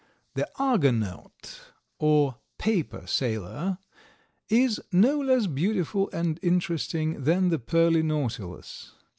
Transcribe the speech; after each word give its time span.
The 0.33 0.49
"Argonaut," 0.55 1.73
or 1.99 2.37
"Paper 2.57 3.05
Sailor," 3.05 3.77
is 4.49 4.81
no 4.91 5.19
less 5.19 5.45
beautiful 5.45 6.09
and 6.11 6.39
interesting 6.41 7.23
than 7.23 7.49
the 7.49 7.59
Pearly 7.59 8.01
Nautilus. 8.01 8.93